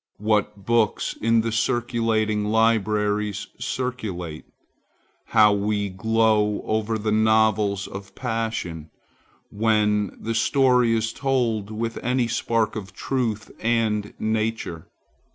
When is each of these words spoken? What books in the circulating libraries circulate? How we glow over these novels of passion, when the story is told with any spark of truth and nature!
What 0.17 0.65
books 0.65 1.15
in 1.21 1.41
the 1.41 1.51
circulating 1.51 2.45
libraries 2.45 3.45
circulate? 3.59 4.45
How 5.25 5.53
we 5.53 5.89
glow 5.89 6.63
over 6.65 6.97
these 6.97 7.13
novels 7.13 7.85
of 7.87 8.15
passion, 8.15 8.89
when 9.51 10.17
the 10.19 10.33
story 10.33 10.95
is 10.95 11.13
told 11.13 11.69
with 11.69 11.97
any 12.03 12.27
spark 12.27 12.75
of 12.75 12.93
truth 12.93 13.51
and 13.59 14.15
nature! 14.17 14.87